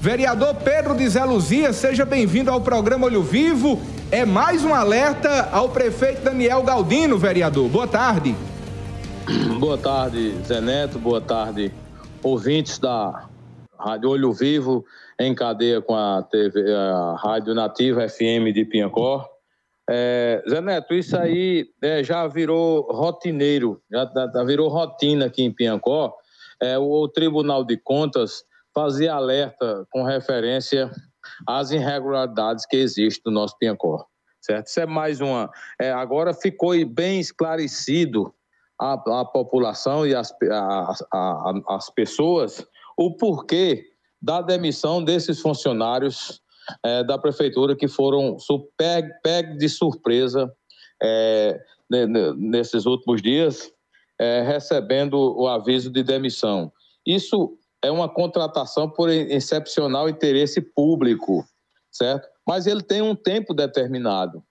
Vereador 0.00 0.54
Pedro 0.54 0.96
de 0.96 1.06
Zé 1.06 1.22
Luzia, 1.26 1.74
seja 1.74 2.06
bem-vindo 2.06 2.50
ao 2.50 2.58
programa 2.62 3.04
Olho 3.04 3.22
Vivo. 3.22 3.78
É 4.10 4.24
mais 4.24 4.64
um 4.64 4.74
alerta 4.74 5.50
ao 5.52 5.68
prefeito 5.68 6.22
Daniel 6.22 6.62
Galdino, 6.62 7.18
vereador. 7.18 7.68
Boa 7.68 7.86
tarde. 7.86 8.34
Boa 9.60 9.76
tarde, 9.76 10.34
Zé 10.42 10.58
Neto. 10.58 10.98
Boa 10.98 11.20
tarde, 11.20 11.70
ouvintes 12.22 12.78
da 12.78 13.28
Rádio 13.78 14.08
Olho 14.08 14.32
Vivo, 14.32 14.86
em 15.20 15.34
cadeia 15.34 15.82
com 15.82 15.94
a, 15.94 16.22
TV, 16.22 16.72
a 16.74 17.16
Rádio 17.22 17.54
Nativa 17.54 18.08
FM 18.08 18.54
de 18.54 18.64
Pinhacó. 18.64 19.28
É, 19.90 20.42
Zé 20.48 20.62
Neto, 20.62 20.94
isso 20.94 21.14
aí 21.14 21.68
é, 21.82 22.02
já 22.02 22.26
virou 22.26 22.90
rotineiro, 22.90 23.82
já, 23.92 24.10
já, 24.34 24.44
virou 24.44 24.70
rotina 24.70 25.26
aqui 25.26 25.42
em 25.42 25.52
Pinhacó. 25.52 26.14
É, 26.58 26.78
o, 26.78 27.02
o 27.02 27.06
Tribunal 27.06 27.62
de 27.64 27.76
Contas 27.76 28.48
fazia 28.74 29.14
alerta 29.14 29.86
com 29.90 30.02
referência 30.02 30.90
às 31.46 31.70
irregularidades 31.70 32.66
que 32.66 32.76
existem 32.76 33.32
no 33.32 33.40
nosso 33.40 33.56
Pinhacó, 33.58 34.06
certo? 34.40 34.66
Isso 34.66 34.80
é 34.80 34.86
mais 34.86 35.20
uma... 35.20 35.50
É, 35.80 35.90
agora 35.92 36.32
ficou 36.32 36.72
bem 36.86 37.20
esclarecido 37.20 38.32
a, 38.80 38.94
a 39.20 39.24
população 39.24 40.06
e 40.06 40.14
as, 40.14 40.32
a, 40.50 40.92
a, 41.12 41.52
as 41.68 41.90
pessoas 41.90 42.66
o 42.96 43.16
porquê 43.16 43.84
da 44.20 44.42
demissão 44.42 45.02
desses 45.02 45.40
funcionários 45.40 46.40
é, 46.84 47.02
da 47.02 47.18
prefeitura 47.18 47.74
que 47.74 47.88
foram 47.88 48.36
pegos 49.22 49.58
de 49.58 49.68
surpresa 49.68 50.52
é, 51.02 51.58
nesses 52.36 52.86
últimos 52.86 53.22
dias, 53.22 53.70
é, 54.20 54.42
recebendo 54.42 55.14
o 55.14 55.48
aviso 55.48 55.90
de 55.90 56.02
demissão. 56.02 56.70
Isso 57.06 57.56
é 57.82 57.90
uma 57.90 58.08
contratação 58.08 58.88
por 58.88 59.08
excepcional 59.08 60.08
interesse 60.08 60.60
público, 60.60 61.44
certo? 61.90 62.28
Mas 62.46 62.66
ele 62.66 62.82
tem 62.82 63.02
um 63.02 63.14
tempo 63.14 63.54
determinado 63.54 64.42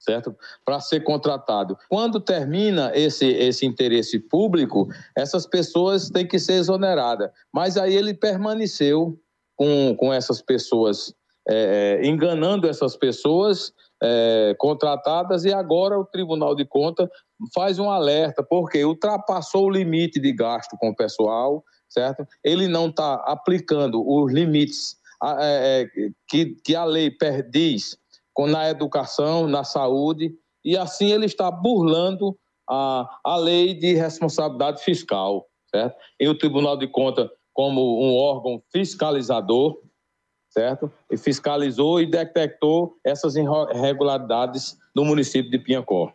certo? 0.00 0.34
Para 0.64 0.80
ser 0.80 1.00
contratado. 1.00 1.76
Quando 1.88 2.20
termina 2.20 2.90
esse, 2.94 3.26
esse 3.26 3.66
interesse 3.66 4.18
público, 4.18 4.88
essas 5.16 5.46
pessoas 5.46 6.08
têm 6.08 6.26
que 6.26 6.38
ser 6.38 6.54
exoneradas. 6.54 7.30
Mas 7.52 7.76
aí 7.76 7.94
ele 7.94 8.14
permaneceu 8.14 9.20
com, 9.54 9.94
com 9.96 10.12
essas 10.12 10.40
pessoas, 10.40 11.14
é, 11.46 12.00
é, 12.02 12.06
enganando 12.06 12.66
essas 12.66 12.96
pessoas 12.96 13.72
é, 14.02 14.56
contratadas, 14.58 15.44
e 15.44 15.52
agora 15.52 15.98
o 15.98 16.06
Tribunal 16.06 16.54
de 16.54 16.64
Contas 16.64 17.06
faz 17.54 17.78
um 17.78 17.90
alerta, 17.90 18.42
porque 18.42 18.82
ultrapassou 18.82 19.66
o 19.66 19.70
limite 19.70 20.18
de 20.18 20.32
gasto 20.32 20.78
com 20.78 20.88
o 20.88 20.96
pessoal, 20.96 21.62
certo? 21.90 22.26
Ele 22.42 22.68
não 22.68 22.88
está 22.88 23.14
aplicando 23.26 24.02
os 24.06 24.32
limites 24.32 24.96
é, 25.22 25.82
é, 25.82 26.10
que, 26.26 26.56
que 26.64 26.74
a 26.74 26.84
lei 26.84 27.14
diz 27.50 27.98
na 28.38 28.70
educação, 28.70 29.46
na 29.46 29.64
saúde, 29.64 30.34
e 30.64 30.74
assim 30.74 31.12
ele 31.12 31.26
está 31.26 31.50
burlando 31.50 32.34
a, 32.66 33.06
a 33.22 33.36
lei 33.36 33.74
de 33.74 33.92
responsabilidade 33.94 34.82
fiscal, 34.82 35.46
certo? 35.66 35.94
E 36.18 36.26
o 36.26 36.38
Tribunal 36.38 36.76
de 36.78 36.86
Contas, 36.86 37.28
como 37.52 38.02
um 38.02 38.16
órgão 38.16 38.62
fiscalizador, 38.72 39.78
certo? 40.48 40.90
E 41.10 41.18
fiscalizou 41.18 42.00
e 42.00 42.06
detectou 42.06 42.96
essas 43.04 43.34
irregularidades 43.36 44.78
no 44.94 45.04
município 45.04 45.50
de 45.50 45.58
Pinhacó. 45.58 46.12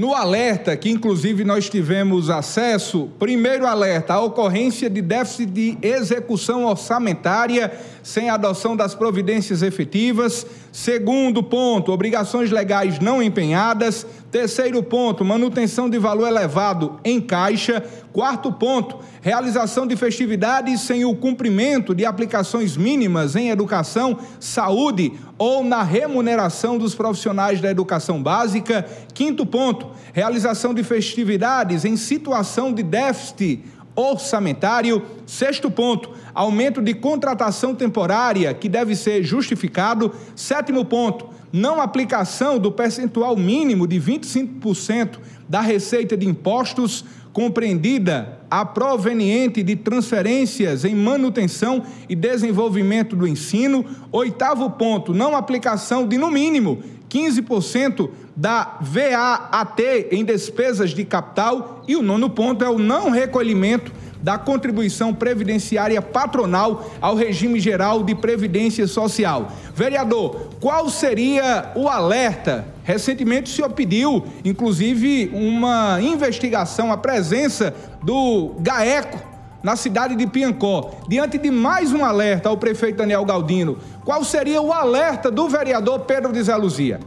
No 0.00 0.14
alerta, 0.14 0.74
que 0.78 0.88
inclusive 0.88 1.44
nós 1.44 1.68
tivemos 1.68 2.30
acesso, 2.30 3.10
primeiro 3.18 3.66
alerta, 3.66 4.14
a 4.14 4.22
ocorrência 4.22 4.88
de 4.88 5.02
déficit 5.02 5.44
de 5.44 5.78
execução 5.82 6.64
orçamentária 6.64 7.70
sem 8.02 8.30
adoção 8.30 8.74
das 8.74 8.94
providências 8.94 9.62
efetivas. 9.62 10.46
Segundo 10.72 11.42
ponto, 11.42 11.92
obrigações 11.92 12.50
legais 12.50 12.98
não 12.98 13.22
empenhadas. 13.22 14.06
Terceiro 14.30 14.82
ponto, 14.82 15.24
manutenção 15.24 15.90
de 15.90 15.98
valor 15.98 16.28
elevado 16.28 16.98
em 17.04 17.20
caixa. 17.20 17.84
Quarto 18.12 18.52
ponto, 18.52 18.98
realização 19.20 19.86
de 19.86 19.96
festividades 19.96 20.80
sem 20.80 21.04
o 21.04 21.14
cumprimento 21.14 21.94
de 21.94 22.06
aplicações 22.06 22.76
mínimas 22.76 23.36
em 23.36 23.50
educação, 23.50 24.18
saúde 24.38 25.12
ou 25.36 25.62
na 25.62 25.82
remuneração 25.82 26.78
dos 26.78 26.94
profissionais 26.94 27.60
da 27.60 27.70
educação 27.70 28.22
básica. 28.22 28.86
Quinto 29.12 29.44
ponto, 29.44 29.89
realização 30.12 30.74
de 30.74 30.82
festividades 30.82 31.84
em 31.84 31.96
situação 31.96 32.72
de 32.72 32.82
déficit 32.82 33.62
orçamentário. 33.94 35.02
Sexto 35.26 35.70
ponto, 35.70 36.10
aumento 36.34 36.80
de 36.80 36.94
contratação 36.94 37.74
temporária 37.74 38.52
que 38.54 38.68
deve 38.68 38.94
ser 38.96 39.22
justificado. 39.22 40.12
Sétimo 40.34 40.84
ponto, 40.84 41.28
não 41.52 41.80
aplicação 41.80 42.58
do 42.58 42.70
percentual 42.70 43.36
mínimo 43.36 43.86
de 43.86 44.00
25% 44.00 45.18
da 45.48 45.60
receita 45.60 46.16
de 46.16 46.26
impostos 46.26 47.04
compreendida 47.32 48.40
a 48.50 48.64
proveniente 48.64 49.62
de 49.62 49.76
transferências 49.76 50.84
em 50.84 50.94
manutenção 50.94 51.84
e 52.08 52.16
desenvolvimento 52.16 53.14
do 53.14 53.26
ensino. 53.26 53.84
Oitavo 54.10 54.70
ponto, 54.70 55.14
não 55.14 55.36
aplicação 55.36 56.06
de, 56.06 56.18
no 56.18 56.30
mínimo, 56.30 56.82
15% 57.10 58.08
da 58.36 58.78
VAT 58.80 59.80
em 60.10 60.24
despesas 60.24 60.90
de 60.90 61.04
capital. 61.04 61.82
E 61.86 61.96
o 61.96 62.02
nono 62.02 62.30
ponto 62.30 62.64
é 62.64 62.70
o 62.70 62.78
não 62.78 63.10
recolhimento 63.10 63.92
da 64.22 64.38
contribuição 64.38 65.14
previdenciária 65.14 66.00
patronal 66.00 66.90
ao 67.00 67.14
regime 67.14 67.58
geral 67.58 68.02
de 68.02 68.14
previdência 68.14 68.86
social. 68.86 69.50
Vereador, 69.74 70.50
qual 70.60 70.88
seria 70.90 71.72
o 71.74 71.88
alerta? 71.88 72.66
Recentemente 72.84 73.50
o 73.50 73.54
senhor 73.54 73.70
pediu, 73.70 74.24
inclusive, 74.44 75.30
uma 75.32 76.00
investigação, 76.02 76.92
a 76.92 76.96
presença 76.96 77.74
do 78.02 78.54
GAECO 78.60 79.29
na 79.62 79.76
cidade 79.76 80.14
de 80.16 80.26
Piancó. 80.26 80.92
Diante 81.08 81.38
de 81.38 81.50
mais 81.50 81.92
um 81.92 82.04
alerta 82.04 82.48
ao 82.48 82.56
prefeito 82.56 82.98
Daniel 82.98 83.24
Galdino, 83.24 83.78
qual 84.04 84.24
seria 84.24 84.60
o 84.60 84.72
alerta 84.72 85.30
do 85.30 85.48
vereador 85.48 86.00
Pedro 86.00 86.32
de 86.32 86.42
Zé 86.42 86.56
Luzia? 86.56 87.00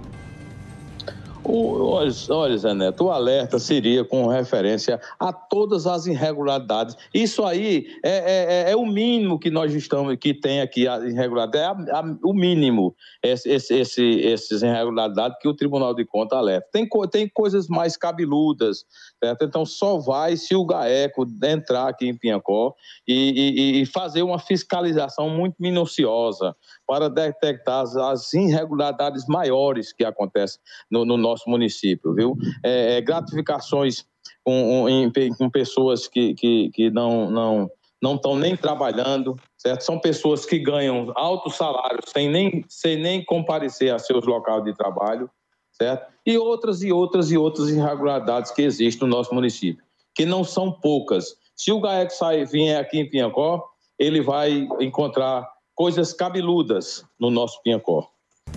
O, 1.45 1.89
olha, 2.29 2.57
Zé 2.57 2.73
Neto, 2.73 3.05
o 3.05 3.11
alerta 3.11 3.59
seria 3.59 4.05
com 4.05 4.27
referência 4.27 4.99
a 5.19 5.33
todas 5.33 5.85
as 5.85 6.05
irregularidades. 6.05 6.95
Isso 7.13 7.43
aí 7.43 7.87
é, 8.03 8.11
é, 8.11 8.69
é, 8.69 8.71
é 8.71 8.75
o 8.75 8.85
mínimo 8.85 9.37
que 9.37 9.49
nós 9.49 9.73
estamos, 9.73 10.15
que 10.15 10.33
tem 10.33 10.61
aqui 10.61 10.87
a 10.87 10.99
irregularidade, 10.99 11.89
é 11.89 11.91
a, 11.91 11.99
a, 11.99 12.17
o 12.23 12.33
mínimo, 12.33 12.95
esse, 13.21 13.49
esse, 13.49 13.75
esse, 13.75 14.25
essas 14.25 14.63
irregularidades 14.63 15.37
que 15.41 15.47
o 15.47 15.53
Tribunal 15.53 15.93
de 15.93 16.05
Contas 16.05 16.37
alerta. 16.37 16.67
Tem, 16.71 16.87
tem 17.11 17.27
coisas 17.27 17.67
mais 17.67 17.97
cabeludas, 17.97 18.85
certo? 19.21 19.43
Então 19.43 19.65
só 19.65 19.97
vai 19.97 20.37
se 20.37 20.55
o 20.55 20.65
GAECO 20.65 21.27
entrar 21.43 21.89
aqui 21.89 22.07
em 22.07 22.17
Pinhacó 22.17 22.73
e, 23.05 23.79
e, 23.79 23.81
e 23.81 23.85
fazer 23.85 24.23
uma 24.23 24.39
fiscalização 24.39 25.29
muito 25.29 25.55
minuciosa 25.59 26.55
para 26.87 27.09
detectar 27.09 27.81
as, 27.81 27.95
as 27.95 28.33
irregularidades 28.33 29.25
maiores 29.27 29.91
que 29.91 30.05
acontecem 30.05 30.61
no, 30.89 31.03
no 31.05 31.17
nosso 31.17 31.32
município, 31.47 32.13
viu? 32.13 32.37
É, 32.63 32.97
é, 32.97 33.01
gratificações 33.01 34.05
com, 34.43 34.87
em, 34.89 35.11
com 35.37 35.49
pessoas 35.49 36.07
que, 36.07 36.33
que, 36.33 36.69
que 36.71 36.89
não 36.89 37.29
não 37.29 37.69
não 38.01 38.15
estão 38.15 38.35
nem 38.35 38.57
trabalhando, 38.57 39.37
certo? 39.57 39.79
São 39.85 39.97
pessoas 39.97 40.45
que 40.45 40.59
ganham 40.59 41.13
altos 41.15 41.55
salários 41.55 42.11
sem 42.11 42.29
nem, 42.29 42.65
sem 42.67 43.01
nem 43.01 43.23
comparecer 43.23 43.93
a 43.93 43.97
seus 43.97 44.25
locais 44.25 44.61
de 44.65 44.73
trabalho, 44.75 45.29
certo? 45.71 46.11
E 46.25 46.37
outras 46.37 46.83
e 46.83 46.91
outras 46.91 47.31
e 47.31 47.37
outras 47.37 47.69
irregularidades 47.69 48.51
que 48.51 48.61
existem 48.61 49.07
no 49.07 49.15
nosso 49.15 49.33
município, 49.33 49.81
que 50.13 50.25
não 50.25 50.43
são 50.43 50.69
poucas. 50.69 51.33
Se 51.55 51.71
o 51.71 51.79
GAEC 51.79 52.11
sair, 52.11 52.45
vier 52.45 52.77
aqui 52.77 52.99
em 52.99 53.09
Pinhacó, 53.09 53.63
ele 53.97 54.21
vai 54.21 54.67
encontrar 54.81 55.47
coisas 55.73 56.11
cabeludas 56.11 57.05
no 57.17 57.31
nosso 57.31 57.61
Pinhacó. 57.63 58.12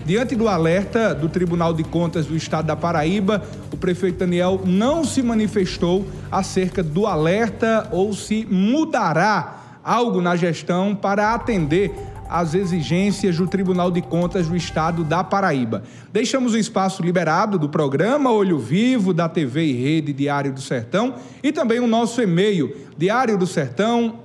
Diante 0.07 0.37
do 0.37 0.47
alerta 0.47 1.13
do 1.13 1.29
Tribunal 1.29 1.75
de 1.75 1.83
Contas 1.83 2.27
do 2.27 2.37
Estado 2.37 2.67
da 2.67 2.77
Paraíba, 2.77 3.43
o 3.73 3.77
prefeito 3.77 4.21
Daniel 4.21 4.61
não 4.65 5.05
se 5.05 5.21
manifestou 5.21 6.07
acerca 6.31 6.81
do 6.81 7.09
alerta 7.09 7.89
ou 7.91 8.13
se 8.13 8.47
mudará 8.49 9.57
algo 9.83 10.21
na 10.21 10.37
gestão 10.37 10.95
para 10.95 11.35
atender 11.35 11.93
as 12.29 12.55
exigências 12.55 13.37
do 13.37 13.47
Tribunal 13.47 13.91
de 13.91 14.03
Contas 14.03 14.49
do 14.49 14.57
Estado 14.57 15.05
da 15.05 15.23
Paraíba. 15.23 15.83
Deixamos 16.13 16.55
o 16.55 16.59
espaço 16.59 17.03
liberado 17.03 17.59
do 17.59 17.69
programa 17.69 18.33
Olho 18.33 18.59
Vivo, 18.59 19.13
da 19.13 19.29
TV 19.29 19.65
e 19.65 19.73
Rede 19.73 20.13
Diário 20.13 20.53
do 20.53 20.61
Sertão 20.61 21.15
e 21.43 21.53
também 21.53 21.81
o 21.81 21.87
nosso 21.87 22.21
e-mail 22.21 22.75
diário 22.97 23.37
do 23.37 23.47
sertão 23.47 24.21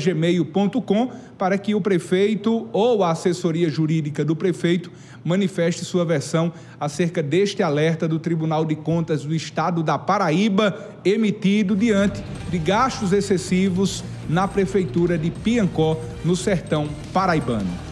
gmail.com 0.00 1.10
para 1.36 1.58
que 1.58 1.74
o 1.74 1.80
prefeito 1.80 2.68
ou 2.72 3.02
a 3.02 3.10
assessoria 3.10 3.68
jurídica 3.68 4.24
do 4.24 4.36
prefeito 4.36 4.90
manifeste 5.24 5.84
sua 5.84 6.04
versão 6.04 6.52
acerca 6.78 7.22
deste 7.22 7.62
alerta 7.62 8.06
do 8.06 8.18
Tribunal 8.18 8.64
de 8.64 8.76
Contas 8.76 9.24
do 9.24 9.34
Estado 9.34 9.82
da 9.82 9.98
Paraíba 9.98 10.94
emitido 11.04 11.74
diante 11.74 12.22
de 12.48 12.58
gastos 12.58 13.12
excessivos 13.12 14.04
na 14.28 14.46
Prefeitura 14.46 15.18
de 15.18 15.30
Piancó, 15.30 15.98
no 16.24 16.36
sertão 16.36 16.88
paraibano. 17.12 17.72